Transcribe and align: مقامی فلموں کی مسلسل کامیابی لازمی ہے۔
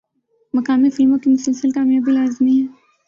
مقامی 0.53 0.89
فلموں 0.89 1.19
کی 1.19 1.29
مسلسل 1.29 1.69
کامیابی 1.71 2.11
لازمی 2.11 2.55
ہے۔ 2.61 2.67